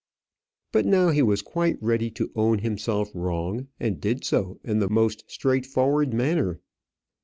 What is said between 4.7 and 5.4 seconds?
the most